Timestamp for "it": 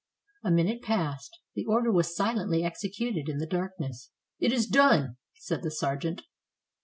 4.39-4.51